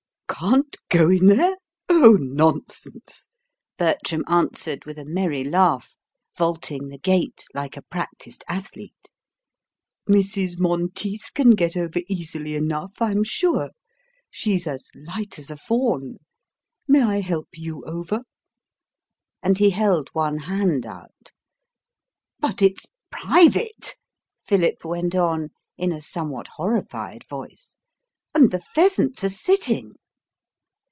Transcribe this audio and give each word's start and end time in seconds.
"Can't 0.41 0.77
go 0.89 1.07
in 1.11 1.27
there? 1.27 1.55
Oh, 1.87 2.17
nonsense," 2.19 3.27
Bertram 3.77 4.23
answered, 4.27 4.85
with 4.85 4.97
a 4.97 5.05
merry 5.05 5.43
laugh, 5.43 5.95
vaulting 6.35 6.87
the 6.87 6.97
gate 6.97 7.43
like 7.53 7.77
a 7.77 7.83
practised 7.83 8.43
athlete. 8.49 9.11
"Mrs. 10.09 10.59
Monteith 10.59 11.31
can 11.35 11.51
get 11.51 11.77
over 11.77 11.99
easily 12.07 12.55
enough, 12.55 12.93
I'm 12.99 13.23
sure. 13.23 13.69
She's 14.31 14.65
as 14.65 14.89
light 14.95 15.37
as 15.37 15.51
a 15.51 15.57
fawn. 15.57 16.17
May 16.87 17.03
I 17.03 17.19
help 17.21 17.49
you 17.53 17.83
over?" 17.85 18.23
And 19.43 19.59
he 19.59 19.69
held 19.69 20.09
one 20.13 20.39
hand 20.39 20.87
out. 20.87 21.33
"But 22.39 22.63
it's 22.63 22.87
private," 23.11 23.95
Philip 24.43 24.83
went 24.83 25.13
on, 25.13 25.49
in 25.77 25.91
a 25.91 26.01
somewhat 26.01 26.47
horrified 26.55 27.27
voice; 27.29 27.75
"and 28.33 28.49
the 28.49 28.59
pheasants 28.61 29.23
are 29.23 29.29
sitting." 29.29 29.97